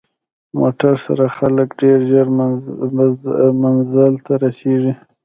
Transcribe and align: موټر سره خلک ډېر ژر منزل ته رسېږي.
موټر 0.59 0.93
سره 1.05 1.25
خلک 1.37 1.67
ډېر 1.81 1.99
ژر 2.09 2.27
منزل 3.93 4.13
ته 4.25 4.33
رسېږي. 4.43 4.93